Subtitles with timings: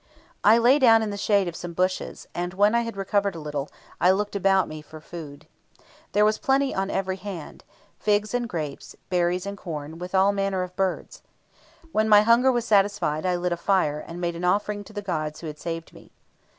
[0.43, 3.39] "I lay down in the shade of some bushes, and when I had recovered a
[3.39, 3.69] little,
[3.99, 5.45] I looked about me for food.
[6.13, 7.63] There was plenty on every hand
[7.99, 11.21] figs and grapes, berries and corn, with all manner of birds.
[11.91, 15.03] When my hunger was satisfied, I lit a fire, and made an offering to the
[15.03, 16.11] gods who had saved me.